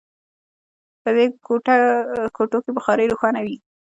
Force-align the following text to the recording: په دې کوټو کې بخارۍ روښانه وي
په 1.03 1.09
دې 1.15 1.25
کوټو 2.35 2.57
کې 2.63 2.71
بخارۍ 2.77 3.05
روښانه 3.11 3.39
وي 3.45 3.55